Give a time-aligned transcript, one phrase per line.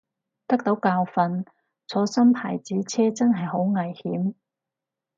[0.47, 1.45] 得到教訓，
[1.85, 4.33] 坐新牌子車真係好危險